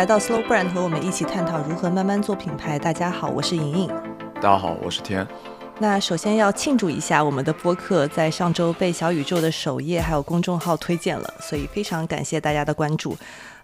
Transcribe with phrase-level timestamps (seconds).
[0.00, 2.78] 来到 Slow Brand，和我们一起探讨如何慢慢做品牌。
[2.78, 3.88] 大家好，我是莹莹。
[4.36, 5.28] 大家好，我是天。
[5.78, 13.14] 那首先要庆祝一下，我们的播客在上周被小宇宙的首页还有公众号推荐了，所以非常感谢大家的关注。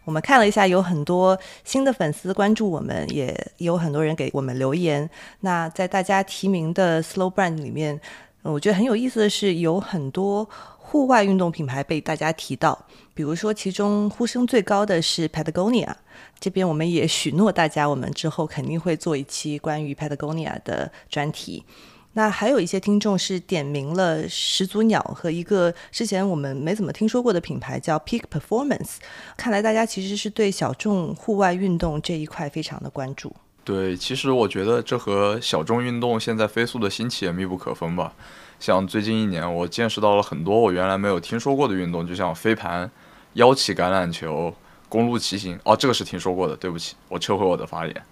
[0.05, 5.09] 我们看了一下，有很多新的粉丝关注我们，也有很多人给我们留言。
[5.41, 7.99] 那在大家提名的 Slow Brand 里面，
[8.43, 10.47] 我觉得很有意思的是，有很多
[10.89, 12.87] 户外运动品牌被大家提到。
[13.13, 15.93] 比如说，其中呼声最高的是 Patagonia。
[16.39, 21.65] 这边我们也许诺大家，我们之后肯定会做一期关于 Patagonia 的专题。
[22.13, 28.97] 那还有一些听众是点名了始祖鸟和一个之前我们没怎么听说过的品牌叫 Peak Performance。
[29.37, 33.35] 看来大家其实是对小众户外运动这一块非常的关注。
[33.65, 38.15] 对，其实我觉得这和小众运动现在飞速的兴起也密不可分吧。
[38.59, 42.91] 像最近一年，我见识到了很多我原来没有听说过的运动，就像飞盘、
[43.35, 44.55] 腰旗橄榄球、
[44.89, 45.59] 公路骑行。
[45.65, 48.03] 哦，这个是听说过的，对不起，我撤回我的发言。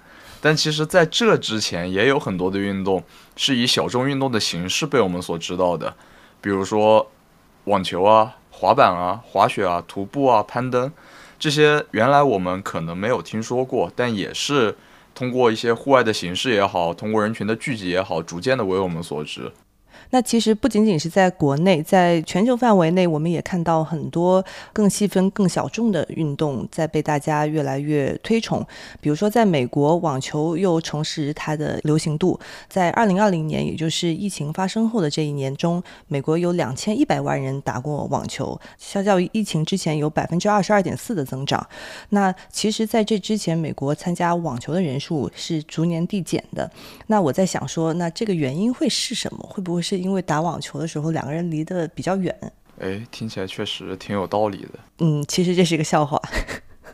[0.41, 3.03] 但其实，在这之前，也有很多的运动
[3.35, 5.97] 是以小众运动的形式被我们所知道的，
[6.43, 7.11] 比如说
[7.65, 10.93] 网球啊、滑板啊、滑雪啊、徒步啊、攀登，
[11.39, 14.77] 这些原来我们可能没有听说过，但也是
[15.15, 19.51] 通过一些户外的形式也好，通过人群的聚集也好，逐渐的为我们所知。
[20.15, 28.65] 那其实不仅仅是在国内，在全球范围内，我们也看到很多更细分、更小众的运动在被大家越来越推崇。
[29.01, 32.39] 比如说，在美国，网球又重拾它的流行度。
[32.69, 41.67] 在二零二零年，也就是疫情发生后的这一年中，美国有两千一百万人打过网球，相较于疫情之前有百分之二十二点四的增长。
[42.11, 46.71] 那其实，在这之前，美国参加网球的人数是逐年递减的。
[47.09, 49.45] 那我在想说，那这个原因会是什么？
[49.51, 50.04] 会不会是？
[50.05, 52.37] 因为打网球的时候，两个人离得比较远。
[52.79, 54.73] 哎，听起来确实挺有道理的。
[54.99, 56.21] 嗯，其实这是一个笑话。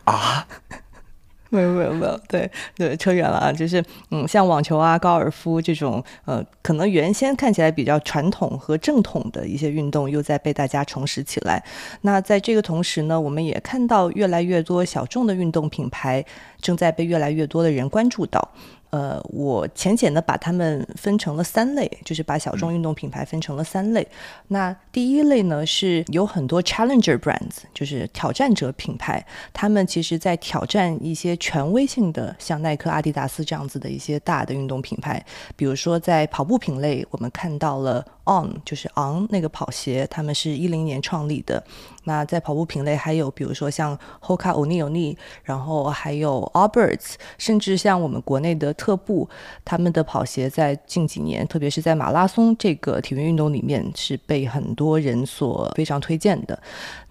[0.05, 0.47] 啊？
[1.53, 3.51] 没有没有没有，对对，扯远了啊。
[3.51, 11.61] 就是嗯，像网球啊、高尔夫这种，呃，可能原先看起来比较传统和正统的一些运动，又在被大家重拾起来。
[12.03, 16.23] 那在这个同时呢，我们也看到越来越多小众的运动品牌
[16.61, 18.53] 正在被越来越多的人关注到。
[18.91, 24.05] 呃，我浅浅的把它们分成了三类，就是把小众运动品牌分成了三类。
[24.49, 35.23] 那第一类呢，是有很多 challenger brands，就是挑战者品牌，他们其实在挑战一些权威性的，像耐克、阿迪达斯这样子的一些大的运动品牌。
[35.55, 41.61] 比如说在跑步品类，我们看到了 On，就是昂那个跑鞋，他们是一零年创立的。
[42.05, 49.29] 那在跑步品类，还有比如说像 Hoka、Oni、Oni，然后还有 Alberts，甚至像我们国内的特步，
[49.65, 56.59] 他们的跑鞋在近几年，特别是在马拉松这个体育运动里面，是被很多人所非常推荐的。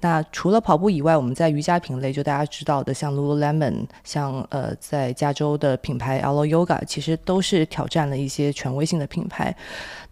[0.01, 9.55] 那除了跑步以外，我们在瑜伽品类，就大家知道的，像 Lululemon，像呃在加州的品牌 Alo Yoga，其实都是挑战了一些权威性的品牌。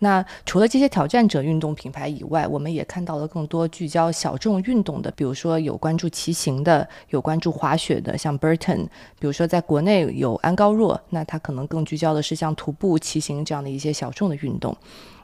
[0.01, 8.79] 那除了这些挑战者运动品牌以外，我们也看到了更多聚焦小众运动的，比如说有关注骑行的，有关注滑雪的，像 Burton；
[9.21, 14.77] 比如说在国内有安高若，那它可能更聚焦的是像徒步、骑行这样的一些小众的运动。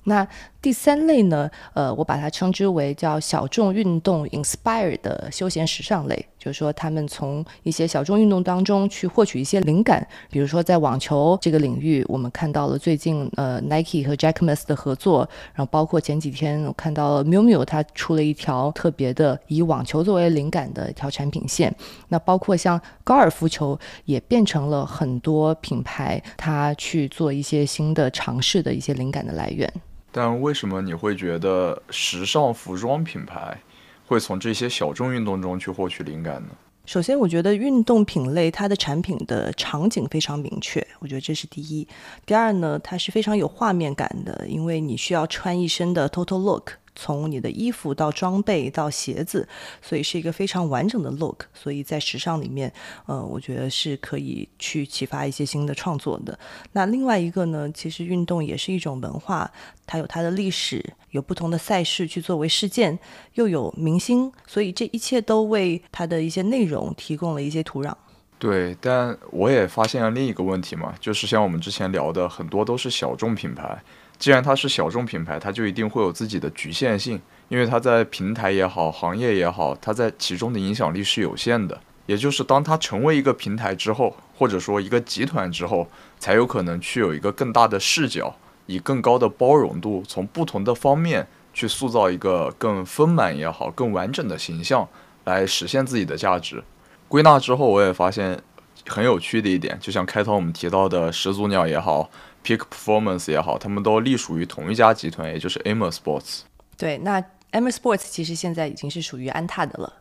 [0.05, 0.25] 那
[0.65, 1.51] 第三类呢？
[1.75, 10.09] 呃，我把它称之为叫小众运动 inspire 的休闲时尚类，就是说他们从一些小众运动当中去获取一些灵感。
[10.31, 21.77] 比如说在网球这个领域，我们看到了最近呃 Nike 和 Jackmas 的合作，然后包括前几天我看到了 Miu Miu 它出了一条特别的以网球作为灵感的一条产品线。
[22.09, 29.71] 那包括像高尔夫球也变成了很多品牌它去做一些新的尝试的一些灵感的来源。
[30.17, 33.59] 但为什么你会觉得时尚服装品牌
[34.07, 36.51] 会从这些小众运动中去获取灵感呢？
[36.87, 41.89] 首先，我觉得运动品类它的产品的场景非常明确，我觉得这是第一。
[42.25, 46.75] 第二呢，它是非常有画面感的，因为你需要穿一身的 total look。
[46.95, 49.49] 从你的衣服到装备到鞋子，
[49.83, 51.45] 所以是一个非常完整的 look。
[51.53, 52.73] 所以在时尚里面，
[53.07, 56.39] 呃，我觉得是可以去启发一些新的创作的。
[56.73, 59.51] 那另外一个呢，其实运动也是一种文化，
[59.87, 62.99] 它有它的历史，有不同的赛事去作为事件，
[63.35, 67.93] 又有明星，所以这一切都为它的一些内容提供了一些土壤。
[68.39, 73.83] 对，但我也发现了另一个问题嘛，就是像我们之前聊的，很多都是小众品牌。
[74.25, 81.79] 既然它是小众品牌，它就一定会有自己的局限性，因为它在平台也好，行业也好，它在其中的影响力是有限的。
[82.07, 85.87] 也就是当它成为一个平台之后，或者说一个集团之后，
[86.19, 88.35] 才有可能去有一个更大的视角，
[88.65, 94.89] 以更高的包容度，从不同的方面去塑造一个更丰满也好、更完整的形象，
[95.25, 96.65] 来实现自己的价值。
[97.09, 98.41] 归纳之后，我也发现
[98.87, 102.09] 很有趣的一点，就像开头我们提到的始祖鸟也好
[102.45, 106.43] ，Peak Performance 也好，他们都隶属于同一家集团，也就是 Amer Sports。
[106.77, 107.21] 对，那
[107.53, 109.93] Amer Sports 其实现在已经是属于安踏的了。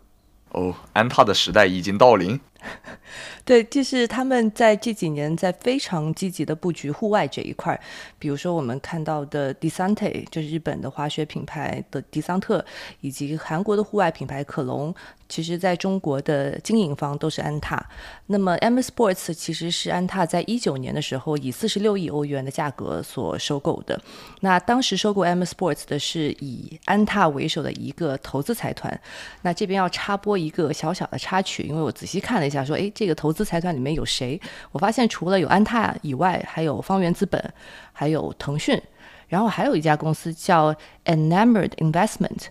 [0.50, 2.40] 哦，安踏的时代已经到临。
[3.45, 7.80] 对，就是他们在这几年在非常积极的布局户外这一块，
[8.18, 12.63] 比如说我们看到的 Desante，就是日本的滑雪品牌的迪桑特，
[13.01, 14.94] 以及韩国的户外品牌可隆。
[15.30, 17.83] 其实，在中国的经营方都是安踏。
[18.27, 24.00] 那么，M Sports 其实是安踏在一九年的时候以四十六亿欧元的价格所收购的。
[24.42, 29.00] 那当时收购 M Sports 的是以安踏为首的一个投资财团。
[29.42, 34.40] 那这边要插播一个小小的插曲，因为我仔细看了一下，说，哎，这个投资财团里面有谁？
[34.72, 37.54] 我发现除了有安踏以外，还有方圆资本，
[37.92, 38.82] 还有腾讯，
[39.28, 40.74] 然后还有一家公司叫
[41.06, 42.46] Enamored Investment。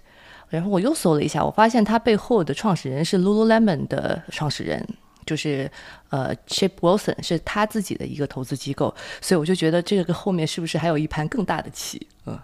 [0.49, 4.87] 然后我又搜了一下，我发现它背后的创始人是 Lululemon 的创始人，
[5.25, 5.71] 就是
[6.11, 12.07] 呃 Chip Wilson，是他自己的一个投资机构，所以我就觉得这个后面是不是还有一盘更大的棋？
[12.27, 12.39] 嗯，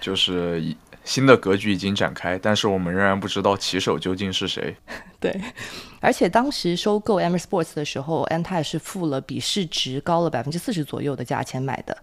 [0.00, 0.62] 就是。
[1.08, 4.76] 新的格局已经展开，但是我们仍然不知道棋手究竟是谁。
[5.18, 5.34] 对，
[6.00, 11.96] 而且当时收购 Amer Sports 的时候，安踏是付了比市值高了百分之四十左右的价钱买的。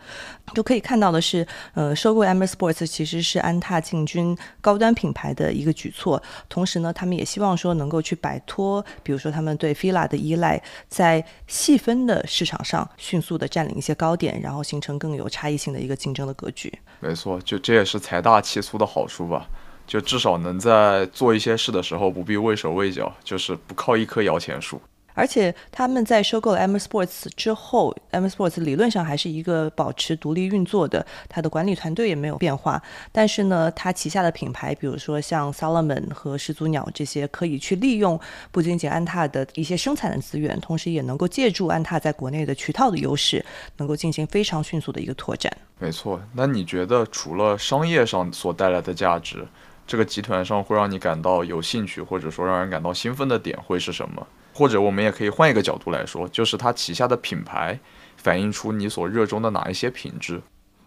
[0.56, 6.22] 就可以看到的是，呃，收购 Amer Sports 其实是安踏进军高端品牌的一个举措。
[6.50, 10.60] 同时呢，他们也希望说能够去摆脱，比如说他们对 Fila 的依赖，
[10.90, 16.74] 在细分的市场上迅速的占领一些高点，然后形成更有差异性的一个竞争的格局。
[17.00, 19.48] 没错，就这也是财大气粗的好处吧，
[19.86, 24.82] 就至少能在做一些事的时候不必畏手畏脚，就是不靠一棵摇钱树。
[25.16, 32.80] 而且他们在收购了 M Sports 之后，M Sports 理论上还是一个保持独立运作的，它的管理团队也没有变化。
[33.12, 38.20] 但是呢，它旗下的品牌，比如说像 Salomon 和始祖鸟这些，可以去利用
[38.52, 43.44] 不仅仅安踏的一些生产的资源，同时也能够借助安踏在国内的渠道的优势，
[43.78, 45.52] 能够进行非常迅速的一个拓展。
[45.80, 49.48] 没错，那你觉得除了商业上所带来的价值，
[49.88, 54.28] 这个集团上会让你感到有兴趣，或者说让人感到兴奋的点会是什么？
[54.56, 57.78] 或者我们也可以换一个角度来说，就是它旗下的品牌
[58.16, 60.42] 反映出你所热衷的哪一些品质？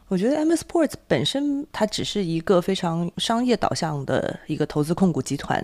[0.08, 5.62] 我觉得 M Sports 本身它只是一个非常商业导向的一个投资控股集团，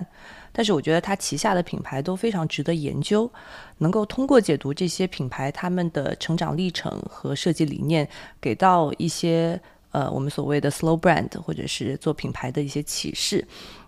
[0.53, 3.33] 但是我觉得它旗下的品牌都非常值得研究，
[3.79, 8.07] 能够通过解读这些品牌他们的成长历程和设计理念，
[8.39, 9.59] 给到一些
[9.93, 13.43] 呃我们所谓的 slow brand 或者是做品牌的一些启示。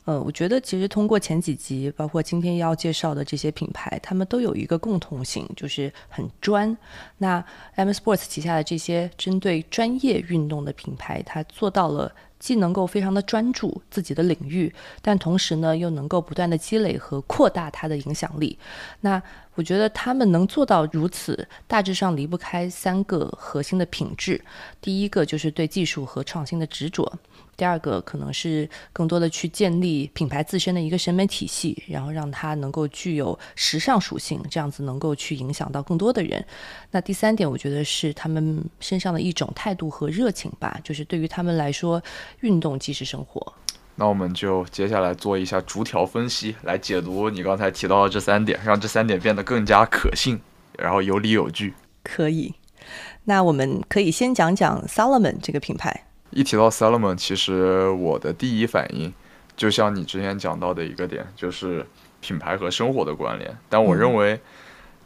[0.06, 6.76] 呃，我觉得其实通过前几集，包括今天要介绍的这些品牌，他们都有一个共同性，就是很专。
[7.18, 7.44] 那
[7.74, 18.56] M Sports 旗下的这些针对专业运动的品牌，它做到了既能够非常的专注自己的领域，但同时呢，又能够不断的积累和扩大它的影响力。
[19.00, 19.20] 那
[19.56, 24.40] 我觉得他们能做到如此，大致上离不开三个核心的品质。
[24.80, 27.12] 第一个就是对技术和创新的执着。
[27.56, 36.44] 第二个可能是更多的去建立品牌自身的一个审美体系，然后让它能够具有时尚属性，这样子能够去影响到更多的人。
[36.90, 42.02] 那第三点，我觉得是他们身上的一种态度和热情吧，就是对于他们来说，
[42.40, 43.54] 运动即是生活。
[43.94, 50.38] 那我们就接下来做一下逐条分析，来解读你刚才提到的这三点，让这三点变得更加可信，
[50.78, 51.72] 然后有理有据。
[52.02, 52.54] 可以。
[53.24, 56.04] 那我们可以先讲讲 Salomon 这个品牌。
[56.36, 59.10] 一提到 Salomon，其实我的第一反应，
[59.56, 61.86] 就像你之前讲到的一个点，就是
[62.20, 63.56] 品牌和生活的关联。
[63.70, 64.38] 但我认为，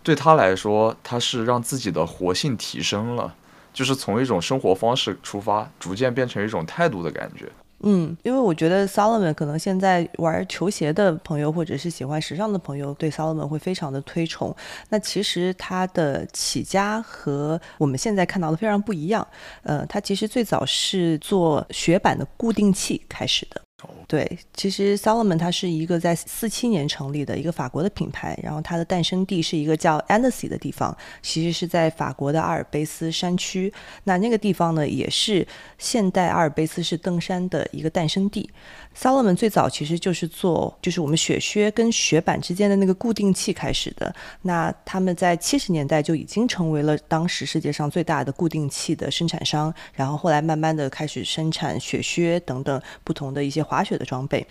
[0.03, 3.33] 对他来说，他是让自己的活性提升了，
[3.73, 7.49] 就是从一种生活方式出发，逐渐变成一种态度的感觉。
[7.83, 14.55] 嗯，因为我觉得 Solomon 可能现在玩球鞋的朋友，或者是喜欢时尚的朋友，对 Solomon 会非常的推崇。
[14.91, 19.27] 那其实它的起家和我们现在看到的非常不一样。
[19.63, 23.61] 呃，它其实最早是做雪板的固定器开始的。
[24.07, 33.73] 对，其实 Salomon 它是一个在四七年成立的一个法国的品牌，然后它的诞生地是一个叫 Annecy 的地方，其实是在法国的阿尔卑斯山区。
[34.05, 35.47] 那那个地方呢，也是
[35.79, 38.51] 现代阿尔卑斯式登山的一个诞生地。
[38.97, 44.13] Salomon 最早其实就是做，就是我们雪靴跟雪板之间的那个固定器开始的。
[44.43, 54.45] 那他们在七十年代就已经成为了当时世界上最大的固定器的生产商，然后后来慢慢的开始生产雪靴等等不同的一些滑雪的装备，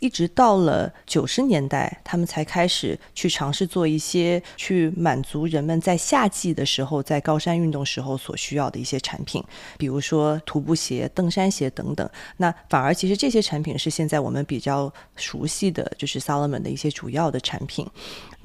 [0.00, 9.40] 一直到了九十年代，他们才开始去尝试做一些去满足人们在夏季的时候在高山运动时候所需要的一些产品，
[9.78, 12.10] 比如说徒步鞋、登山鞋等等。
[12.38, 17.86] 那反而其实这些产品是现在我们比较熟悉的就是 Salomon 的一些主要的产品。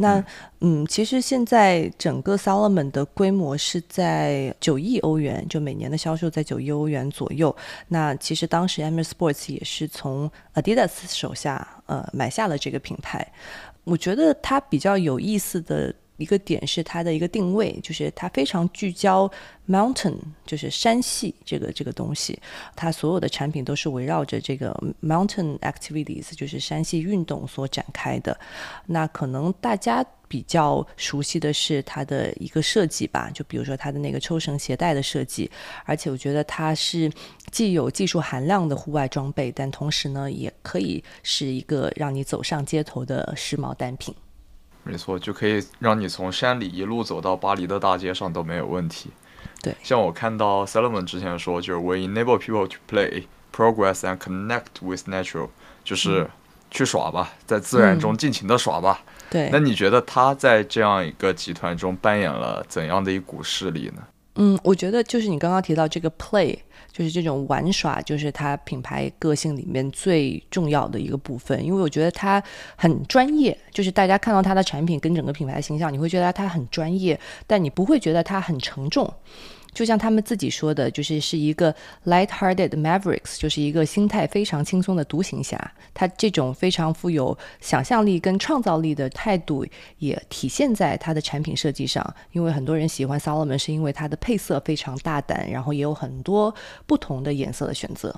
[0.02, 0.24] 那
[0.62, 7.54] 嗯，其实现在整个 Salomon 的规模是在九亿欧元，就每年的销售在九亿欧元左右。
[7.90, 10.19] 那其实当时 Amer Sports 也是从
[10.56, 13.32] Adidas 手下呃买下了这个品牌。
[13.84, 15.94] 我觉得它比较有意思的。
[16.20, 19.30] 一个点是它的一个定位，就是它非常聚焦
[19.68, 22.38] mountain，就是山系这个这个东西，
[22.76, 24.72] 它所有的产品都是围绕着这个
[25.02, 28.38] mountain activities，就是山系运动所展开的。
[28.86, 35.50] 那可能大家比较熟悉的是它的一个设计吧，就比如说它的那个抽绳鞋带的设计，
[35.86, 37.10] 而且我觉得它是
[37.50, 44.14] 既有技术含量的户外装备，但同时呢，也可以是一个让你走上街头的时髦单品。
[44.92, 49.10] 没错，就可以让你从山里一路走到巴黎的大街上都没有问题。
[49.62, 55.50] 对，像我看到 Solomon 之前说，就是 We enable people to play, progress and connect with nature，
[55.84, 56.30] 就是
[56.72, 59.02] 去耍吧，在自然中尽情的耍吧。
[59.30, 64.02] 对，那你觉得他在这样一个集团中扮演了怎样的一股势力呢？
[64.40, 66.58] 嗯，我觉得就是你刚刚提到这个 play。
[66.92, 71.64] 就是这种玩耍，就是它品牌个性里面最重要的一个部分。
[71.64, 72.44] 因为我觉得它
[72.76, 79.14] 很专业，就是大家看到它的产品跟整个品牌的形象，你会觉得它很专业，但你不会觉得它很沉重。
[79.74, 81.74] 就像他们自己说的，就是是一个
[82.06, 85.60] light-hearted mavericks，就是一个心态非常轻松的独行侠。
[85.94, 89.66] 他这种非常富有想象力跟创造力的态度，
[90.00, 92.16] 也体现在他的产品设计上。
[92.32, 96.54] 因为很多人喜欢 Salomon，是因为它的配色非常大胆，然后也有很多
[96.86, 98.14] 不同的颜色的选择。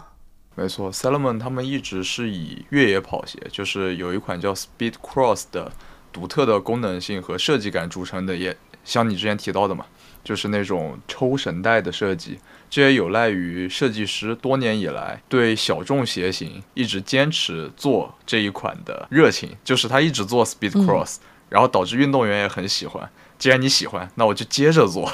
[0.55, 5.71] 没错，Salomon 他们一直是以越野跑鞋，就是有一款叫 Speed Cross 的
[6.11, 9.85] 独特的功能性和设计感著称的，也像你之前提到的嘛。
[10.23, 12.37] 就是那种抽绳带的设计，
[12.69, 19.49] 这也有赖于设计师多年以来对小众鞋型一直坚持做这一款的热情。
[19.63, 21.17] 就是他一直做 Speed Cross，
[21.49, 23.09] 然后导致运动员也很喜欢。
[23.39, 25.11] 既然你喜欢，那我就接着做。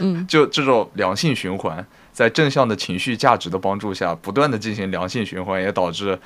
[0.00, 6.18] 嗯， 就这种良性循环，在正向的情绪价值的帮助下，不断的进行良性循环，也导致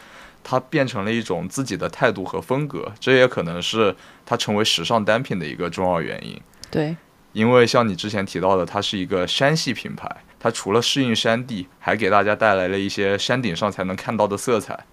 [0.43, 2.93] 它变成了一种自己的态度和风格。
[2.99, 3.95] 这也可能是
[4.27, 6.37] 它成为时尚单品的一个重要原因。
[6.69, 6.97] 对。
[7.35, 10.09] 因为像你之前提到的，它是一个山系品牌，
[10.41, 14.87] 它除了适应山地，还给大家带来了一些山顶上才能看到的色彩。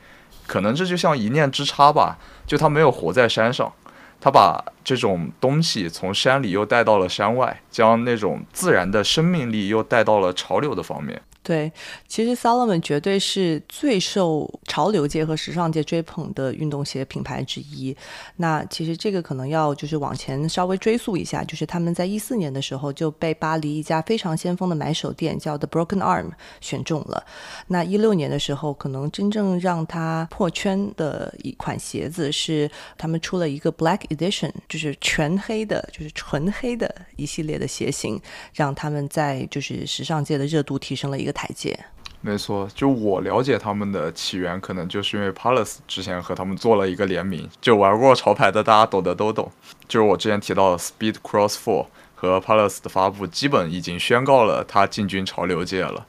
[0.48, 3.72] 可能这就像一念之差吧，就它没有活在山上，
[4.20, 11.22] 它把这种东西从山里又带到了山外，将那种自然的生命力又带到了潮流的方面。
[11.44, 11.72] 对，
[12.08, 17.98] 其实 Salomon 绝对是最受潮流界和时尚界追捧的运动鞋品牌之一。
[18.36, 26.30] 那其实这个可能要就是往前稍微追溯一下，就是他们在一四年的时候就被巴黎一家非常先锋的买手店叫 The Broken Arm
[26.60, 27.26] 选中了。
[27.66, 32.70] 那一六年的时候，可能真正让他破圈的一款鞋子是
[33.00, 38.22] 他们出了一个 Black Edition，就是全黑的，就是纯黑的一系列的鞋型，
[38.54, 41.31] 让他们在就是时尚界的热度提升了一个。
[41.32, 41.78] 台阶，
[42.22, 49.52] 没错，就我了解他们的起源，可能就是因为 Palace 之前和他们做了一个联名，就玩过潮牌的大家懂的都懂。
[49.88, 56.06] 就是我之前提到的 Speed Cross Four 和 Palace 的发布，基本已经宣告了它进军潮流界了。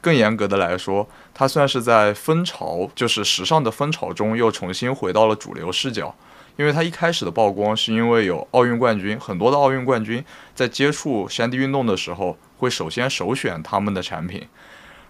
[0.00, 6.12] 更严格的来说，它算是在风潮，就是时尚的风潮中又重新回到了主流视角。
[6.56, 10.24] 因为它一开始的曝光是因为有奥运冠军，很多的奥运冠军
[10.56, 12.36] 在接触山地运动的时候。
[12.62, 14.46] 会首先首选他们的产品，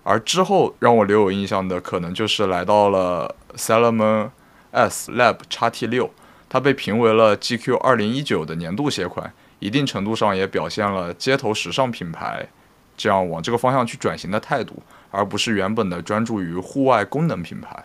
[0.03, 4.31] 而之后让我留有印象的，可能就是来到了 Salomon
[4.71, 6.11] S Lab x T 六，
[6.49, 12.49] 它被评为了 GQ 二零一九的年度鞋款，一定程度上也表现了街头时尚品牌
[12.97, 17.85] 这样往这个方向去转型的态度，而不是原本的专注于户外功能品牌。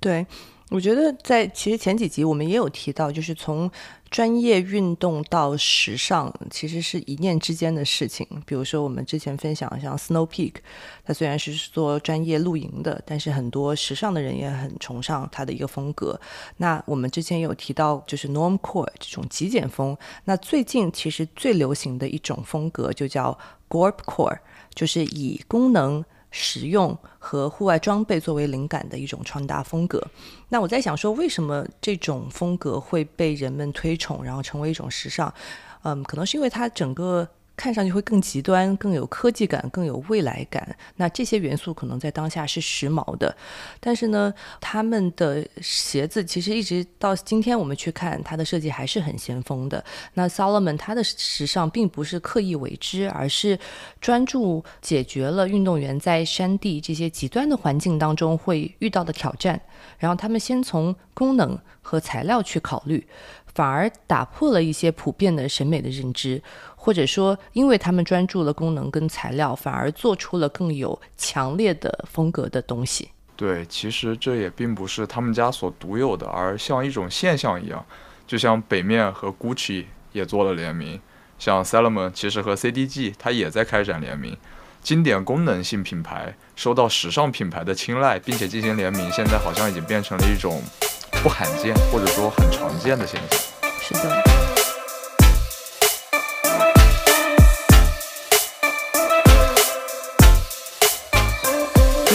[0.00, 0.26] 对。
[0.70, 3.70] 我觉得在其实前几集我们也有提到，就是从
[4.14, 8.24] 专业运动到时尚，其实是一念之间的事情。
[8.46, 10.54] 比如说我们之前分享像 Snow Peak，
[11.04, 16.16] 它虽然是做专业露营的，但是很多时尚的人也很崇尚它的一个风格。
[16.58, 19.98] 那我们之前有提到，就是 Normcore 这种极简风。
[20.26, 23.36] 那最近其实最流行的一种风格就叫
[23.68, 24.38] Gorpcore，
[24.76, 26.04] 就是以功能。
[26.36, 30.02] 实用和户外装备作为灵感的一种穿搭风格。
[30.48, 35.32] 那我在想说，为什么这种风格会被人们推崇，然后成为一种时尚？
[35.84, 37.28] 嗯，可能是因为它整个。
[37.56, 40.76] 看上去会更极端，更有科技感，更有未来感。
[40.96, 43.34] 那这些元素可能在当下是时髦的，
[43.80, 49.82] 但是呢，他们的鞋子其实一直到今天我们去看它的设计还是很先锋的。
[50.14, 53.58] 那 Solomon 它的时尚并不是刻意为之，而是
[54.00, 59.60] 专注解决了运动员在山地这些极端的环境当中会遇到的挑战。
[59.98, 63.06] 然后他们先从功能和材料去考虑，
[63.54, 66.42] 反而打破了一些普遍的审美的认知。
[66.84, 73.08] 或者说，因为他们专注了功能跟材料，反而做出了更有强烈的风格的东西。
[73.34, 77.82] 对，其实这也并不是他们家所独有的，而像一种现象一样，
[78.26, 81.00] 就像北面和 Gucci 也做了联名，
[81.38, 84.36] 像 Salomon 其实和 CDG 它也在开展联名。
[84.82, 90.60] 经典功能性品牌受到时尚品牌的青睐，并且进行联名，现在好像已经变成了一种
[91.22, 93.40] 不罕见或者说很常见的现象。
[93.80, 94.43] 是的。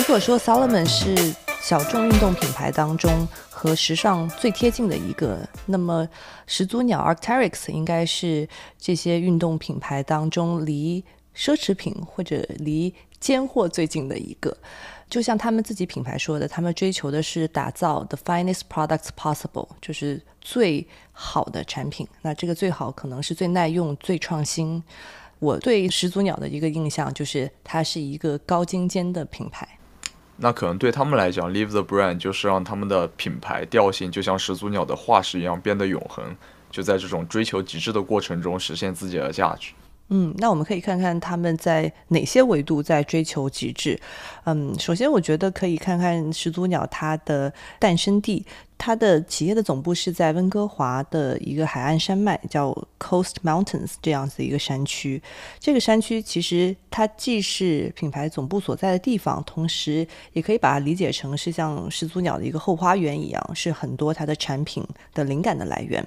[0.10, 6.10] 如果说 Solomon 是小众运动品牌当中和时尚最贴近的一个，那么
[6.48, 8.50] 始祖鸟 Arc'teryx 应该是
[8.80, 11.06] 这些运动品牌当中离
[11.38, 14.58] 奢侈品或者离尖货最近的一个。
[15.12, 22.08] 就像他们自己品牌说的，他们追求的是打造 the finest products possible，就是最好的产品。
[22.24, 24.84] 那这个最好可能是最耐用、最创新。
[25.38, 29.70] 我对始祖鸟的一个印象就是它是一个高精尖的品牌。
[30.42, 36.24] 那可能对他们来讲，Leave the brand 就是让他们的品牌调性就像始祖鸟的化石一样变得永恒，
[36.72, 39.72] 就在这种追求极致的过程中实现自己的价值。
[40.12, 44.00] 嗯，那我们可以看看他们在哪些维度在追求极致。
[44.52, 48.44] 嗯，首先我觉得可以看看始祖鸟它的诞生地，
[48.80, 55.22] 它的企业的总部是在温哥华的一个海岸山脉，叫 Coast Mountains 这样子一个山区。
[55.60, 64.84] 这个山区其实它既是品牌总部所在的地方，同时也可以把它理解成是像始祖鸟的一个后花园一样，是很多它的产品
[65.14, 66.04] 的灵感的来源。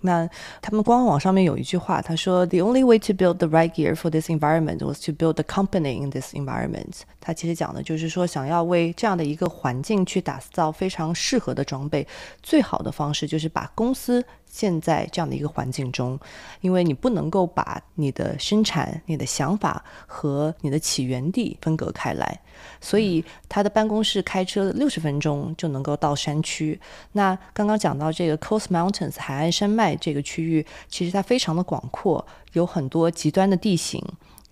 [0.00, 0.28] 那
[0.60, 6.04] 他们官网上面有一句话，他说：“The only way to build the right gear for this environment was to build the company
[6.04, 12.06] in this environment。”他其实讲的就是说，想要为这样的一个环境去打造非常适合的装备，
[12.42, 14.22] 最好的方式就是把公司。
[14.54, 16.16] 建在这样的一个环境中，
[16.60, 22.40] 因为你不能够把你的生产、你的想法和你的起源地分隔开来，
[22.80, 26.80] 所以他的办公室开车六十分钟就能够到山区。
[27.10, 34.00] 那刚刚讲到这个 Coast Mountains 海岸山脉这个区域，其实它非常的广阔，有很多极端的地形，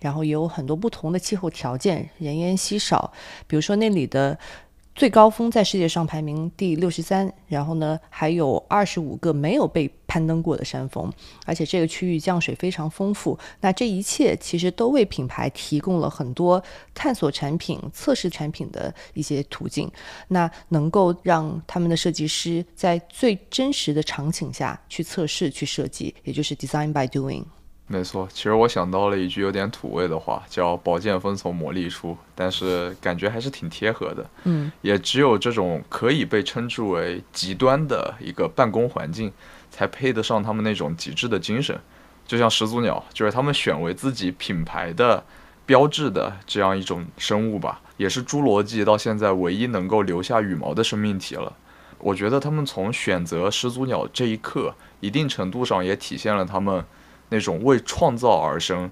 [0.03, 3.11] 然后也有很多不同的气候条件，人烟稀少。
[3.47, 4.37] 比如说那里的。
[4.95, 11.11] 最高峰在世界上排名第六十三，然后呢，还有二十五个没有被攀登过的山峰，
[11.47, 13.35] 而且这个区域降水非常丰富。
[13.61, 16.63] 那这一切其实都为品牌提供了很多
[16.93, 19.91] 探索产品、测试产品的一些途径，
[20.27, 27.43] 那能够让他们的设计师在最真实的场景下去测试、去设计，也就是 design by doing。
[27.85, 34.27] 没错，其实我想到了一句有点土味的话，叫“宝剑锋从磨砺出”，但是感觉还是挺贴合的。
[34.45, 39.31] 嗯，也只有这种可以被称之为极端的一个办公环境，
[39.69, 41.77] 才配得上他们那种极致的精神。
[42.25, 45.23] 就像始祖鸟，就是他们选为自己品牌的
[45.65, 51.53] 标志的这样一种生物吧，也是侏罗纪到现在唯一能够留下羽毛的生命体了。
[51.99, 56.83] 我觉得他们从选择始祖鸟这一刻，一定程度上也体现了他们。
[57.33, 58.91] 那种为创造而生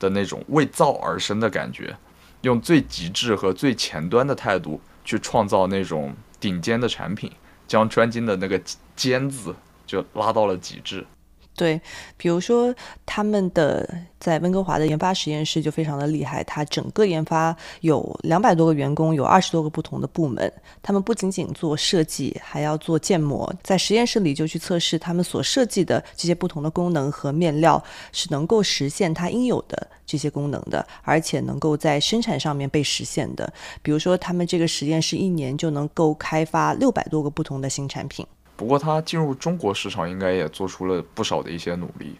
[0.00, 1.94] 的那种为造而生的感觉，
[2.40, 7.30] 用最极致和最前端的态度去创造那种顶尖的产品，
[7.68, 8.58] 将专精的那个
[8.96, 9.54] “尖”字
[9.86, 11.04] 就拉到了极致。
[11.54, 11.78] 对，
[12.16, 13.86] 比如说他们的
[14.18, 20.50] 在温哥华的研发实验室就非常的厉害，它整个研发有两百多个员工，有二十多个不同的部门。
[20.82, 33.52] 他们不仅仅做设计，还要做建模，在实验室里就去测试他们所设计的这些不同的功能和面料是能够实现它应有的这些功能的，而且能够在生产上面被实现的。
[33.82, 38.26] 比如说，他们这个实验室一年就能够开发六百多个不同的新产品。
[38.62, 42.14] 不过，他进入中国市场应该也做出了不少的一些努力。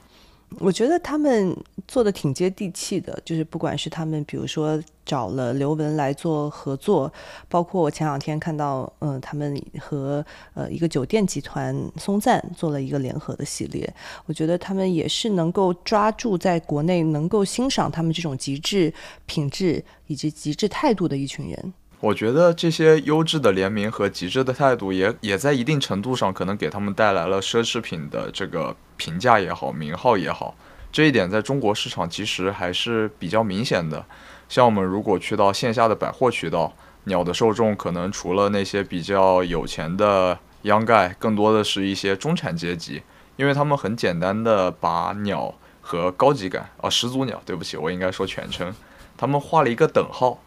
[0.59, 7.11] 我觉得他们做的挺接地气的，就是不管是他们，比如说找了刘雯来做合作，
[7.49, 10.23] 包括我前两天看到，嗯，他们和
[10.55, 13.95] 呃一个酒店集团松赞做了一个联合的系列，
[14.27, 18.93] 我觉得他们也是能够抓住在国内能够欣赏他们这种极致
[19.27, 21.73] 品质以及极致态度的一群人。
[22.03, 30.57] 我觉得这些优质的联名和极致的态度，也也在一定程度上可能给他们带来了奢侈品的这个评价也好，名号也好。
[30.91, 34.05] 这一点在中国市场其实还是比较明显的。
[34.49, 43.01] 像我们如果去到线下的百货渠道，鸟的受众可能除了那些比较有钱的央盖，更多的是一些中产阶级，
[43.37, 48.75] 因为他们很简单的把鸟和高级感，啊，始祖鸟，对不起，我应该说全称，
[49.17, 50.43] 他们画了一个等号，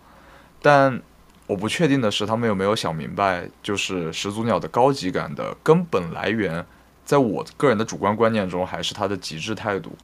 [0.62, 1.02] 但。
[1.48, 6.66] 我不确定的是，他们有没有想明白，就是始祖鸟的高级感的根本来源，
[7.06, 9.96] 在我个人的主观观念中，还是它的极致态度。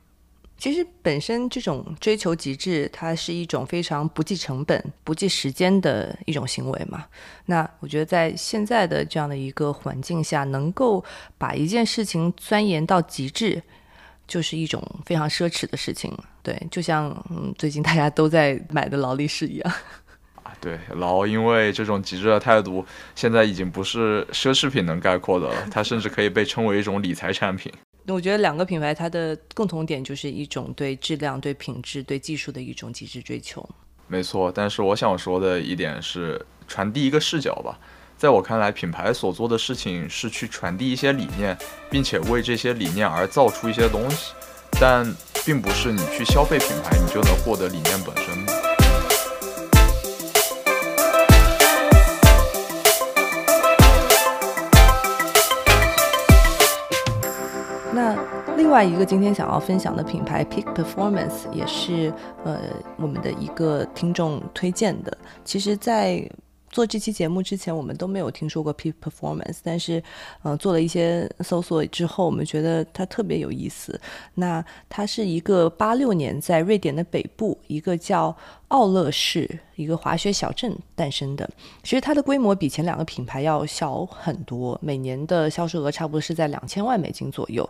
[0.57, 7.03] 其实本身这种追求极致，它是一种非常不计成本、不计时间的一种行为嘛。
[7.47, 11.03] 那我觉得在现在的这样的一个环境下，能够
[11.39, 13.59] 把一件事情钻研到极致，
[14.27, 16.15] 就是一种非常奢侈的事情。
[16.43, 19.73] 对，就像嗯，最近大家都在买的劳力士一样。
[20.61, 27.73] 对，然后因为这种极致的态度，现在已经不是奢侈品能概括的了，它甚至可以被称为一种理财产品。
[28.07, 33.67] 我觉得两个品牌它的共同点就是一种对质量、对品质、对技术的一种极致追求。
[34.07, 37.79] 没错，但是我想说的一点是传递一个视角吧。
[38.17, 41.57] 在我看来，品牌所做的事情是去传递一些理念，
[41.89, 44.33] 并且为这些理念而造出一些东西，
[44.79, 45.11] 但
[45.43, 48.70] 并不是你去消费品牌，你就能获得理念本身。
[58.71, 62.09] 另外一个今天想要分享的品牌 Peak Performance 也是
[62.45, 62.57] 呃
[62.95, 65.17] 我们的一个听众推荐的。
[65.43, 66.25] 其实，在
[66.69, 70.01] 做这期节目之前，我们都没有听说过 Peak Performance，但是
[70.41, 73.99] 呃做了一些搜索之后，我们觉得它特别有意思。
[74.33, 78.33] 那它是一个八六年在瑞典的北部一个叫
[78.71, 79.59] 奥勒市。
[79.77, 81.49] 一个滑雪小镇诞生的，
[81.81, 87.67] 其实它的规模比前两个品牌要小很多，每年的销售额差不多是在两千万美金左右。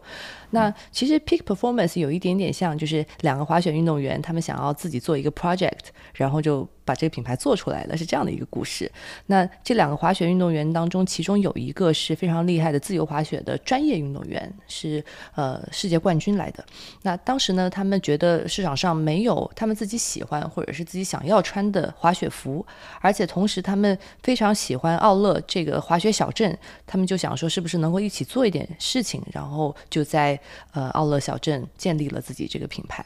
[0.50, 8.92] 那其实 Peak Performance 有一点点像，就是两个滑雪运动员，他们想要自己做一个 project，然后就把这个品牌做出来了，是这样的一个故事。
[9.28, 15.02] 那这两个滑雪运动员当中，其中有一个是非常厉害的自由滑雪的专业运动员，是
[15.36, 16.66] 呃世界冠军来的。
[17.04, 21.94] 那当时呢，他们觉得市场上没有他们自己喜欢或者是自己想要穿的。
[21.98, 22.66] 滑雪服，
[23.00, 30.38] 而且同时他们非常喜欢奥勒这个滑雪小镇，他们就想说是不是能够一起做一点事情，然后就在
[30.74, 33.06] 呃奥勒小镇建立了自己这个品牌。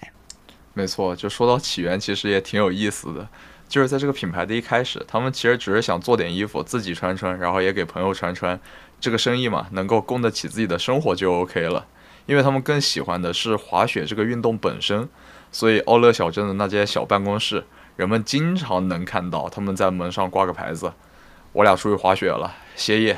[0.74, 3.28] 没错，就说到起源，其实也挺有意思的，
[3.68, 8.58] 就是在这个品牌的一开始，他们其实只是想做点衣服自己穿穿，然后也给朋友穿穿，
[9.00, 11.86] 这个生意嘛，能够供得起自己的生活就 OK 了。
[12.26, 15.08] 因为他们更喜欢的是滑雪这个运动本身，
[15.56, 17.64] 所以奥勒小镇的那间小办公室。
[17.96, 20.92] 人们经常能看到他们在门上挂个牌子，
[21.54, 23.18] 我俩出去滑雪了，歇业。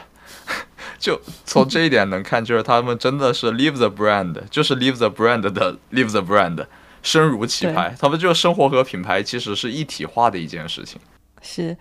[0.99, 6.63] 就从这一点能看，就是他们真的是 live the brand，就是 live the brand 的 live the brand，
[7.01, 7.95] 身如其牌。
[7.99, 11.01] 他们就生活和品牌其实是一体化的一件事情。
[11.41, 11.75] 是。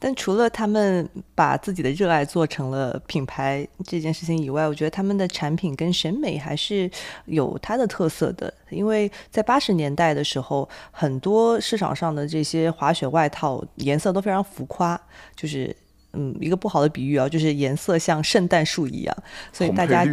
[0.00, 6.88] 但除了他们把自己的热爱做成了品牌这件事情以外，我觉得他们的产品跟审美还是
[7.26, 8.52] 有它的特色的。
[8.70, 15.00] 因为在八十年代的时候，很多市场上的这些滑雪外套颜色都非常浮夸，
[15.34, 15.74] 就是
[16.12, 19.16] 嗯，一个不好的比喻啊，就是颜色像圣诞树一样，
[19.52, 20.04] 所以大家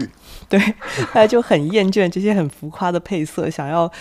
[0.50, 0.60] 对
[1.14, 3.92] 大家就很厌倦这些很浮夸的配色，想要。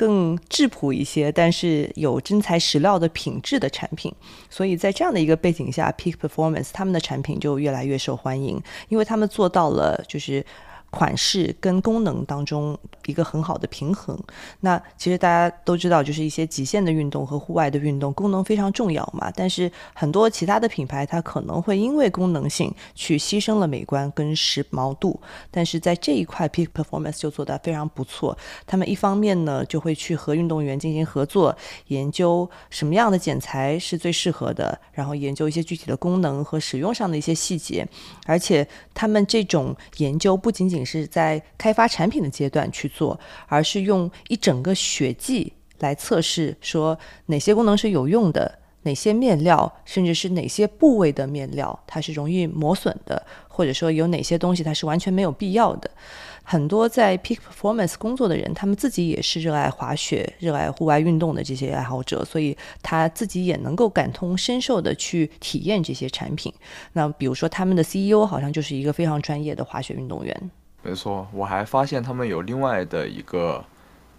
[0.00, 4.10] 更质朴一些，但是有真材实料的品质的产品，
[4.48, 8.58] 所以在这样的一个背景下，Peak Performance 他们的产品就越来越受欢迎，
[8.88, 10.42] 因为他们做到了就是
[10.90, 14.18] 款式跟功能当中一个很好的平衡。
[14.60, 19.32] 那其实大家都知道，就是一些极限的运动和户外的运动，功能非常重要嘛。
[19.34, 25.18] 但是很多其他的品牌，它可能会因为功能性去牺牲了美观跟时髦度。
[25.50, 28.36] 但是在这一块，Peak Performance 就做得非常不错。
[28.66, 37.86] 他们一方面呢，就会去和运动员进行合作，研究什么样的剪裁是最适合的，然后研究一些具体的功能和使用上的一些细节。
[38.26, 55.90] 而且他们这种研究不仅仅是在开发产品的阶段去做，而是用一整个血迹来测试，说哪些功能是有用的，哪些面料，甚至是哪些部位的面料它是容易磨损的，或者说有哪些东西它是完全没有必要的。
[56.42, 66.52] 很多在 Peak Performance 工作的人，他们自己也是热爱滑雪、热爱户外运动的这些爱好者，所以他自己也能够感同身受的去体验这些产品。
[66.94, 70.50] 那比如说，他们的 CEO 好像就是一个非常专业的滑雪运动员。
[70.82, 73.64] 没错，我还发现他们有另外的一个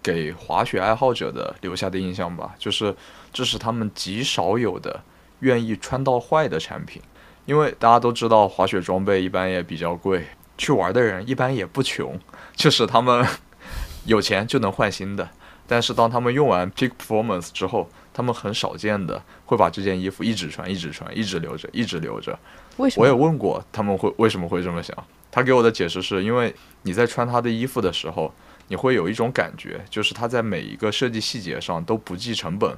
[0.02, 2.94] 给滑雪爱好者的留下的印象吧，就是
[3.32, 5.02] 这是他们极少有的
[5.40, 7.02] 愿意穿到坏的产品，
[7.46, 10.24] 因为大家都知道滑雪装备一般也比较贵。
[10.58, 12.16] 去玩的人一般也不穷，
[12.54, 13.26] 就是他们
[14.06, 15.28] 有钱就能换新的。
[15.66, 22.38] 但是当他们用完 Peak Performance 之后，他们很少见的会把这件衣服一直穿、一直穿、一直留着、一直留着。
[22.76, 23.02] 为什么？
[23.02, 24.96] 我也问过他们会为什么会这么想。
[25.32, 28.32] 他给我的解释是因为你在穿他的衣服的时候，
[28.68, 32.76] 你会有一种感觉，就是他在每一个设计细节上都不计成本，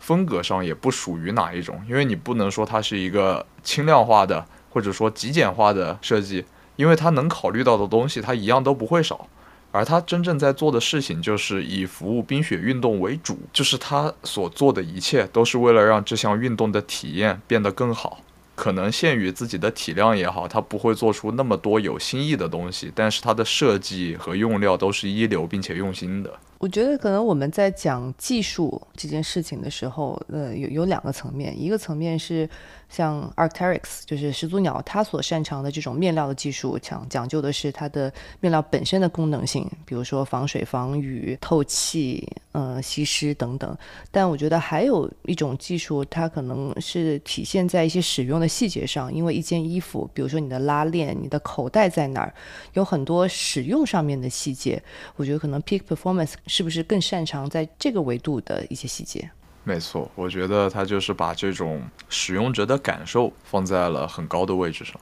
[0.00, 1.82] 风格上也不属于哪一种。
[1.86, 6.46] 因为你不能说它是一个轻量化的或者说极简化的设计。
[6.76, 9.26] 因为他能考虑到的东西，他一样都不会少，
[9.72, 18.20] 而他真正在做的事情，就是以服务冰雪运动为主，就是他所做的一切，都是为了让这项运动的体验变得更好。
[18.56, 26.32] 可能限于自己的体量也好，他不会做出那么多有新意的东西，但是他的设计和用料都是一流并且用心的。
[26.58, 32.48] 我觉得可能我们在讲技术这件事情的时候，呃，有有两个层面，一个层面是。
[32.88, 43.76] 像 Arc'teryx 就是始祖鸟，它所擅长的这种面料的技术，讲讲究的是它的面料本身的功能性，比如说防水、防雨、透气、呃吸湿等等。
[44.12, 52.32] 但我觉得还有一种技术，它可能是体现在一些使用的细节上，因为一件衣服，比如说你的拉链、你的口袋在哪儿，
[52.74, 54.80] 有很多使用上面的细节。
[55.16, 59.30] 我觉得可能 Peak Performance 是不是更擅长在这个维度的一些细节？
[59.64, 64.94] 没错，我觉得他就是把这种使用者的感受放在了很高的位置上。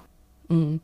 [0.48, 0.80] 嗯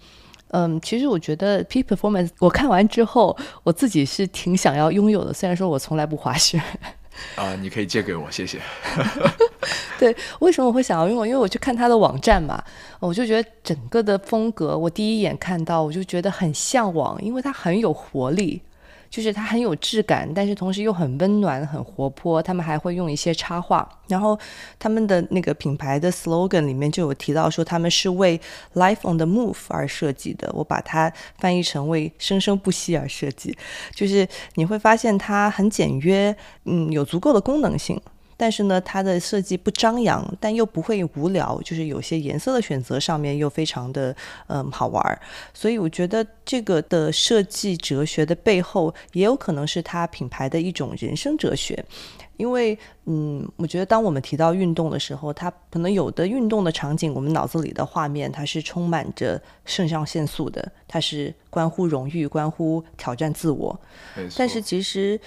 [0.49, 5.33] 嗯，其实我觉得 Peak Performance 我看完之后，我自己是挺想要拥有的。
[5.33, 6.61] 虽然说我从来不滑雪。
[7.37, 8.59] 啊，你可以借给我，谢谢。
[9.99, 11.27] 对，为什么我会想要拥有？
[11.27, 12.63] 因为我去看他的网站嘛，
[12.99, 18.63] 我就觉得整个的风格，我第一眼看到我就觉得很向往，因为它很有活力。
[19.11, 22.41] 就是它很有质感，但是同时又很温暖、很活泼。
[22.41, 24.39] 他们还会用一些插画，然后
[24.79, 28.41] 他们的那个品牌的 slogan 里面就有提到说他们是为
[28.75, 30.49] life on the move 而设计的。
[30.55, 33.57] 我把它翻译成为生生不息而设计。
[33.93, 38.01] 就是你会发现它很简约，嗯，有足够的功能性。
[38.41, 45.21] 但是呢，它的设计不张扬，但又不会无聊，就是有些颜色的选择上面又非常的嗯好玩儿。
[45.53, 51.85] 所以我觉得这个的设计哲学的背后，也有可能是它品牌的一种人生哲学。
[52.39, 63.79] 因为嗯，我觉得当我们提到运动的时候，它可能有的运动的场景，我们脑子里的画面它是充满着肾上腺素的，它是关乎荣誉、关乎挑战自我。
[64.35, 65.21] 但是其实。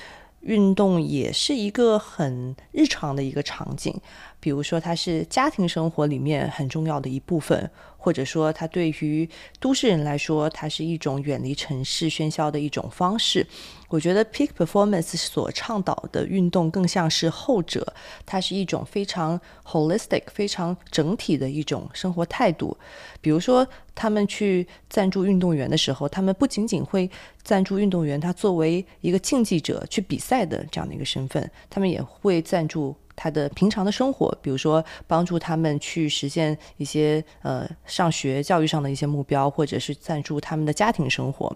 [0.44, 4.00] 运动也是一个很日常的一个场景，
[4.44, 7.72] 比如说它是家庭生活里面很重要的一部分。
[8.04, 9.30] 或者说，它对于
[9.62, 13.48] 都市人来说，它是一种远离城市喧嚣的一种方式。
[13.88, 17.94] 我觉得 Peak Performance 所倡导的运动更像是后者，
[18.26, 22.78] 它是一种非常 holistic、非常整体的一种生活态度。
[23.22, 27.10] 比如说，他们去赞助运动员的时候，他们不仅仅会
[27.42, 32.94] 赞助运动员他作为一个竞技者去比赛的这样的一个身份，他们也会赞助。
[33.16, 41.56] 他的平常的生活，比如说帮助他们去实现一些呃上学教育上的一些目标，或者是赞助他们的家庭生活。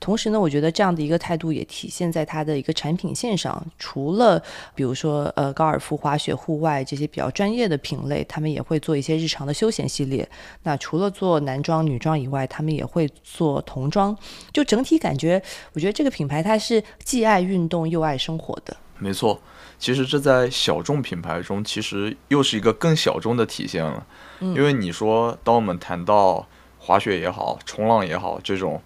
[0.00, 3.64] 同时呢，我觉得这样的一个态度也体现在他的一个产品线上。
[3.78, 4.42] 除了
[4.74, 10.28] 比如说呃高尔夫、滑雪、户外这些比较专业的品类，他们也会做一些日常的休闲系列。
[10.64, 14.14] 那除了做男装、女装以外，他们也会做童装。
[14.52, 18.76] 就整体感觉，我觉得这个品牌它是既爱运动又爱生活的。
[18.98, 19.40] 没错。
[19.84, 24.06] 其实这在小众品牌中，其实又是一个更小众的体现了。
[24.40, 26.46] 因为你说，当我们谈到
[26.78, 28.80] 滑雪也好、冲浪也好这种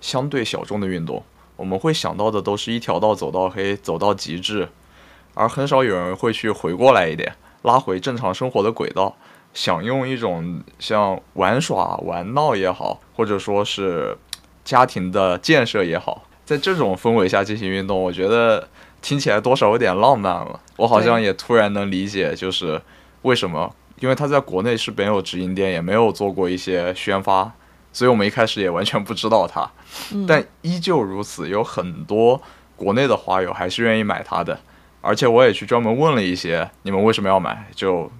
[0.00, 1.22] 相对小众的运动，
[1.54, 4.68] 我们会想到的都是一条道走到黑，走到极致，
[5.34, 7.32] 而很少有人会去回过来一点，
[7.62, 9.16] 拉回正常生活的轨道，
[9.54, 14.18] 想用一种像玩耍、玩闹也好，或者说是
[14.64, 18.68] 家庭的建设也好，在这种氛围下进行运动，我觉得
[19.02, 20.60] 听起来多少有点浪漫了。
[20.76, 22.80] 我好像也突然能理解，就是
[23.22, 23.74] 为什么。
[23.98, 27.52] 因为他在国内是没有直营店，也没有做过一些宣发，
[27.92, 29.70] 所以我们一开始也完全不知道他。
[30.26, 32.40] 但依旧如此，有很多
[32.76, 34.58] 国内的花友还是愿意买它的。
[35.02, 37.66] 而且我也去专门问了一些，你们为什么要买？
[37.74, 38.10] 就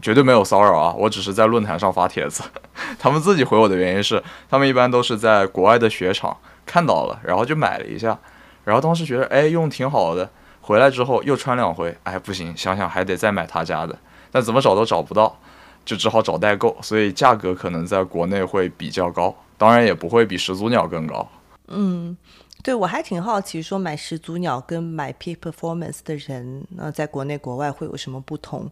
[0.00, 0.94] 绝对没有骚扰啊！
[0.96, 2.42] 我只是在论坛上发帖子，
[2.98, 8.18] 他们自己回我的原因是，他们一般都是在国外的雪场看到了，然后就买了一下，
[8.66, 10.28] 然后当时觉得哎用挺好的，
[10.60, 13.96] 回来之后又穿两回，哎不行，想想还得再买他家的。
[14.32, 15.38] 但怎么找都找不到，
[15.84, 21.26] 就只好找代购，所以价格可能在国内会比较高，当然也不会比始祖鸟更高。
[21.68, 22.16] 嗯，
[22.64, 28.68] 对我还挺好奇，说买始祖鸟跟买 Peak Performance 的人，那在国内国外会有什么不同？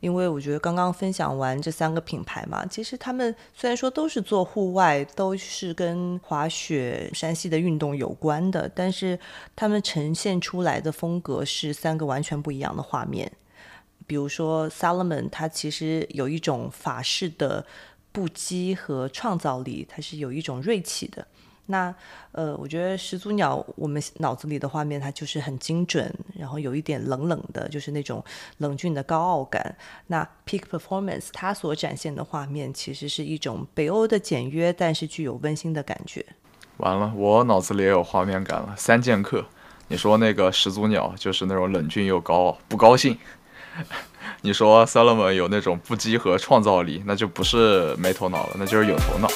[0.00, 9.18] 因为我觉得刚刚分享完这三个品牌嘛，其实他们虽然说都是做户外，都是跟滑雪、山系的运动有关的，但是
[9.56, 13.30] 他们呈现出来的风格是三个完全不一样的画面。
[14.06, 17.66] 比如说，Salomon，它其实有一种法式的
[18.12, 21.26] 不羁和创造力，它是有一种锐气的。
[21.70, 21.94] 那
[22.32, 28.24] 呃，我觉得始祖鸟，我们脑子里的画面它就是很精准，然后有一点冷冷的，就是那种
[28.58, 29.76] 冷峻的高傲感。
[30.06, 36.24] 那 Peak Performance 它所展现的画面，其实是一种北欧的简约，但是具有温馨的感觉。
[36.78, 38.74] 完了，我脑子里也有画面感了。
[38.76, 39.44] 三剑客，
[39.88, 43.18] 你说那个始祖鸟就是那种冷峻又高傲，不高兴。
[44.42, 49.28] 你说 Salomon 有那种不羁和创造力，那就不是没头脑了，那就是有头脑。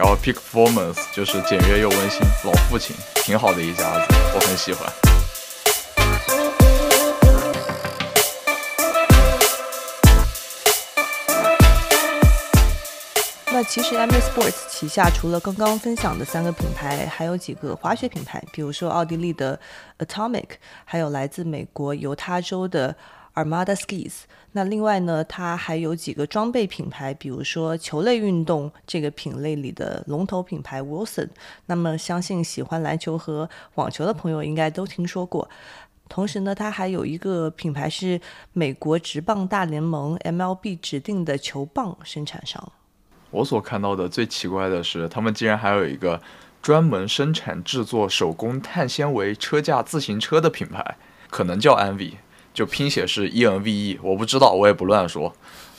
[0.00, 4.90] 然后 Peak Performance 就是简约又温馨，老父亲，挺好的一家子，我很喜欢。
[13.52, 19.60] 那其实 m Sports 旗下除了刚刚分享的三个品牌，还有几个滑雪品牌，比如说奥地利的
[19.98, 20.46] Atomic，
[20.86, 22.96] 还有来自美国犹他州的。
[23.42, 24.22] Armada Skis，
[24.52, 31.28] 那另外呢，它还有几个装备品牌，比如说球类运动这个品类里的龙头品牌 Wilson。
[31.66, 35.48] 那么，相信喜欢篮球和网球的朋友应该都听说过。
[36.08, 38.20] 同时呢，它还有一个品牌是
[38.52, 42.72] 美国职棒大联盟 MLB 指定的球棒生产商。
[43.30, 46.20] 我所看到的最奇怪的是，他们竟然还有一个
[46.60, 50.96] 专门生产制作手工碳纤维车架自行车的品牌，
[51.30, 52.14] 可能叫 Envy。
[52.52, 55.34] 就拼写是 E N V E，我不知道，我也不乱说。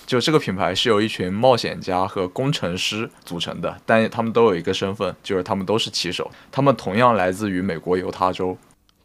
[0.06, 8.58] 就这个品牌是由一群冒险家和工程师组成的，但他们都有一个身份，就是他们都是骑手，他们同样来自于美国犹他州。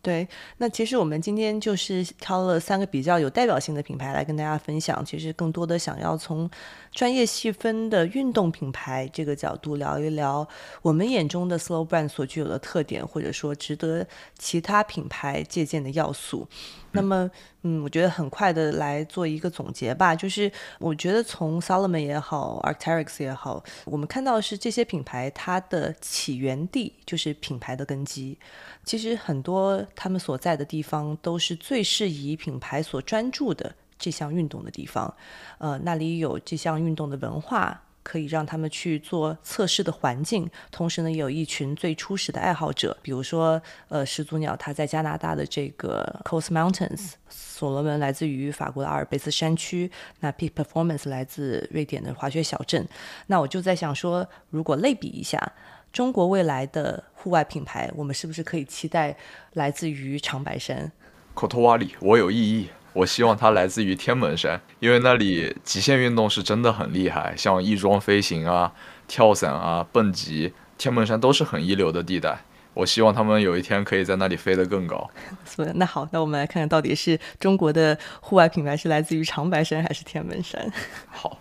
[0.02, 0.26] 对，
[0.58, 5.04] 那其实我们今天就是挑了三个比较有代表性的品牌来跟大家分享。
[5.04, 6.48] 其实更多的想要从
[6.92, 10.46] 专业细分的运动品牌这个角度聊一聊
[10.82, 14.06] 我们眼中的 slow brand 所具有的特点，或者说值得
[14.38, 16.46] 其他品牌借鉴的要素。
[16.92, 17.30] 那么，
[17.62, 20.14] 嗯，我觉得很快的来做一个总结吧。
[20.14, 28.38] 就是我觉得从 Salomon 也好，Arc'teryx 也好，我们看到是这些品牌它的起源地就是品牌的根基。
[28.84, 35.12] 其实很多他们所在的地方都是最适宜品牌所专注的这项运动的地方。
[35.58, 37.82] 呃，那里有这项运动的文化。
[38.06, 49.90] 可以让他们去做测试的环境，同时呢，也有一群最初始的爱好者，比如说，呃，始祖鸟它在加拿大的这个 Coast Mountains，所罗门来自于法国的阿尔卑斯山区，
[50.20, 52.86] 那 Peak Performance 来自瑞典的滑雪小镇。
[53.26, 55.52] 那我就在想说，如果类比一下
[55.92, 59.16] 中国未来的户外品牌，我们是不是可以期待
[59.54, 60.92] 来自于长白山？
[61.34, 62.68] 口头瓦里，我有异议。
[62.96, 68.72] 我希望它来自于天门山，因为那里极限运动是真的很厉害，像翼装飞行啊、
[69.06, 72.38] 跳伞啊、蹦极，天门山都是很一流的地带。
[72.72, 75.10] 我希望他们有一天可以在那里飞得更高。
[75.44, 80.72] 所以，那好，那我们来看看到底是中国的户外品牌是来自于长白山还是天门山？
[81.12, 81.38] 好，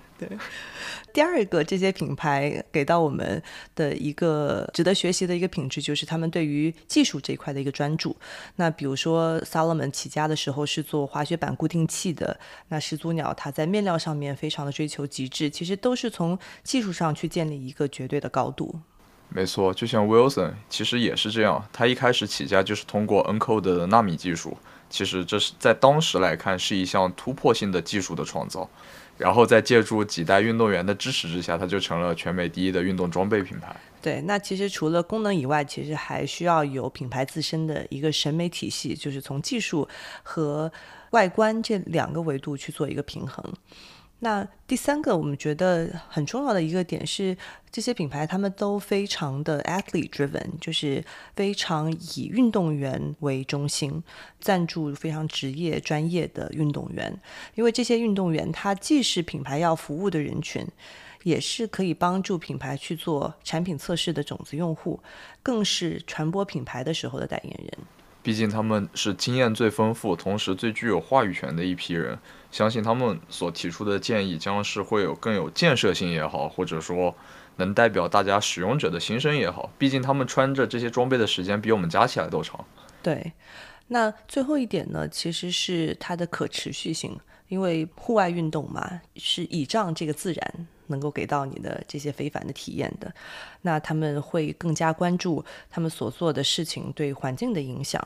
[1.13, 3.41] 第二个，这些品牌给到我们
[3.73, 8.15] 的一个值得学习的一个品质，就是他们对于技术这一块的一个专注。
[8.57, 18.79] 那比如说，Salomon 起家的时候是做滑雪板固定器的，那始祖鸟它在面料上面非常的追求极致，其实都是从技术上去建立一个绝对的高度。
[19.29, 24.57] 没错，就像 Wilson 其实也是这样，他一开始起家就是通过 Encode 的纳米技术，
[24.89, 28.69] 其实这是在当时来看是一项突破性的技术的创造。
[29.17, 33.75] 然后再借助几代运动员的支持之下，它就成了全美第一的运动装备品牌。
[34.01, 39.87] 对，那其实除了功能以外，其实还需要有品牌自身的一个审美体系，就是从技术
[40.21, 40.71] 和
[41.11, 43.43] 外观这两个维度去做一个平衡。
[44.25, 47.37] 那第三个，我们觉得很重要的一个点是，
[47.69, 54.01] 这些品牌他们都非常的 athlete driven，就是非常以运动员为中心，
[54.39, 57.15] 赞助非常职业专业的运动员。
[57.53, 60.65] 因为这些运动员，他既是品牌要服务的人群，
[61.21, 64.99] 也是可以帮助品牌去做产品测试的种子用户，
[65.43, 67.71] 更是传播品牌的时候的代言人。
[68.23, 72.17] 毕竟他们是经验最丰富，同时最具有话语权的一批人。
[72.55, 77.13] 相信他们所提出的建议将是会有更有建设性也好，或者说
[77.57, 79.69] 能代表大家使用者的心声也好。
[79.77, 82.63] 毕竟他们穿着这些装备的时间比我们加起来都长。
[83.03, 83.33] 对，
[83.87, 87.19] 那最后一点呢，其实是它的可持续性。
[87.47, 93.13] 因为户外运动嘛，是倚仗这个自然能够给到你的这些非凡的体验的。
[93.61, 98.03] 那他们会更加关注他们所做的事情对环境的影响。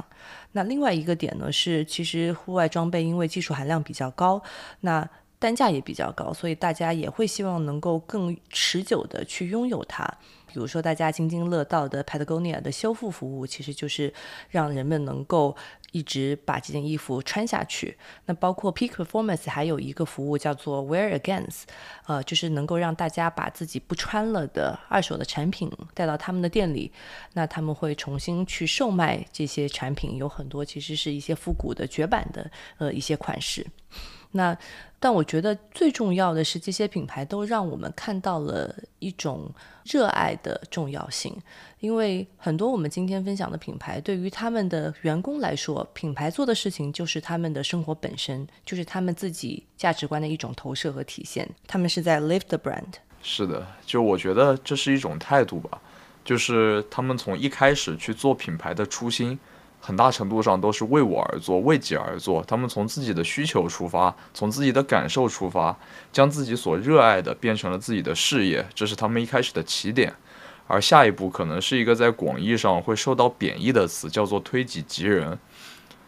[0.52, 4.44] 那另外一个点呢，是其实户外装备因为技术含量比较高，
[4.82, 5.10] 那
[5.40, 10.06] 单价也比较高，所以大家也会希望能够更持久的去拥有它。
[10.52, 14.14] 比如说大家津津乐道的 Patagonia 的修复服务，其实就是
[14.50, 15.56] 让人们能够。
[15.92, 17.98] 一直把这件衣服穿下去。
[18.26, 21.64] 那包括 Peak Performance 还有一个服务叫做 Wear Against，
[22.06, 26.92] 呃，就是能够让大家把自己不穿了的二手的产品带到他们的店里，
[27.34, 33.66] 那他们会重新去售卖这些产品，有很多其实是一些复古的绝版的呃一些款式。
[34.34, 34.56] 那，
[35.00, 39.50] 但我觉得最重要的是，这些品牌都让我们看到了一种
[39.86, 41.36] 热爱的重要性。
[41.80, 51.50] 因为很多我们今天分享的品牌，对于他们的员工来说，品牌做的事情就是他们的生活本身，就是他们自己价值观的一种投射和体现。
[51.66, 52.96] 他们是在 live the brand。
[53.24, 55.82] 是的，就我觉得这是一种态度吧，
[56.26, 59.40] 就是他们从一开始去做品牌的初心。
[59.82, 62.44] 很大程度上都是为我而做，为己而做。
[62.44, 65.76] 他们从自己的需求出发，从自己的感受出发，
[66.12, 70.14] 将自己所热爱的变成了自己的事业，这是他们一开始的起点。
[70.68, 75.40] 而下一步可能是一个在广义上会受到贬义的词，叫做推己及人。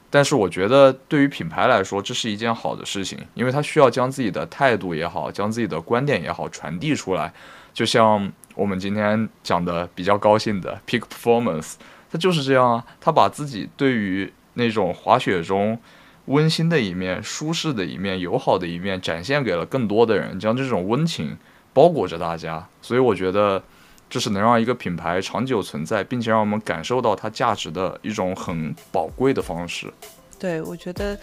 [0.10, 7.34] 但是我觉得对于品牌来说，这是一件好的事情，因为它需要将自己的态度也好，将自己的观点也好传递出来。
[7.74, 11.76] 就像我们今天讲的比较高兴的 Peak Performance。
[12.12, 15.80] 他就是这样啊，他把自己对于那种滑雪中
[16.26, 21.38] 温馨的一面、舒适的一面、友好的一面展现给了更多的人，将这种温情
[21.74, 22.68] 包裹着大家。
[22.82, 23.64] 所以我觉得
[24.10, 29.92] 这是能让一个品牌长久存在，并且让我们感受到它价值的一种很宝贵的方式。
[30.38, 31.18] 对，我觉得，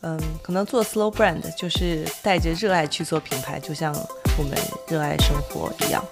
[0.00, 3.92] 嗯，可能做 slow brand 就是带着热爱去做品牌，就像
[4.38, 4.52] 我们
[4.88, 6.02] 热爱生活一样。